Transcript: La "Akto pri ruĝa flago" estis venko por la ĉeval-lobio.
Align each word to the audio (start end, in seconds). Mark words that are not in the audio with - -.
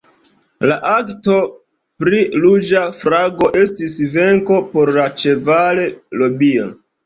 La 0.69 0.77
"Akto 0.91 1.35
pri 2.05 2.23
ruĝa 2.47 2.83
flago" 3.03 3.53
estis 3.61 4.01
venko 4.17 4.61
por 4.75 4.95
la 4.99 5.07
ĉeval-lobio. 5.25 6.71